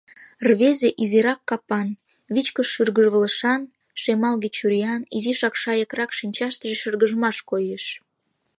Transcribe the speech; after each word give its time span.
Рвезе 0.47 0.89
изирак 1.03 1.41
капан, 1.49 1.87
вичкыж 2.33 2.67
шӱргывылышан, 2.73 3.61
шемалге 4.01 4.49
чуриян, 4.57 5.01
изишак 5.17 5.55
шайыкрак 5.61 6.11
шинчаштыже 6.17 6.75
шыргыжмаш 6.81 7.37
коеш. 7.49 7.83